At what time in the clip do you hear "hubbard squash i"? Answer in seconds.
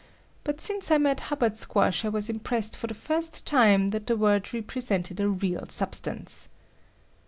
1.29-2.09